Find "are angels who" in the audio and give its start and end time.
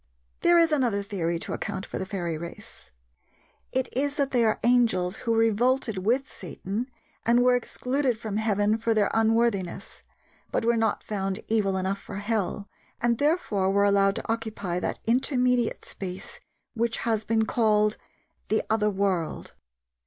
4.43-5.35